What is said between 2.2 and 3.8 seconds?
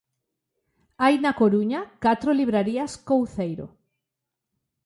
librarías Couceiro.